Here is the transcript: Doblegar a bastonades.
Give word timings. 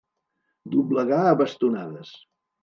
Doblegar 0.75 1.19
a 1.33 1.35
bastonades. 1.43 2.17